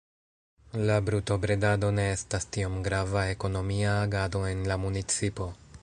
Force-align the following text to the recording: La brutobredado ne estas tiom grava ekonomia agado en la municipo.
La 0.89 0.93
brutobredado 1.09 1.91
ne 1.97 2.05
estas 2.13 2.49
tiom 2.57 2.81
grava 2.89 3.27
ekonomia 3.35 3.93
agado 4.07 4.45
en 4.55 4.69
la 4.73 4.81
municipo. 4.89 5.53